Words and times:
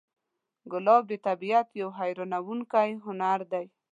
ګلاب 0.71 1.03
د 1.11 1.13
طبیعت 1.27 1.67
یو 1.81 1.89
حیرانوونکی 1.99 2.89
هنر 3.05 3.39
دی. 3.51 3.65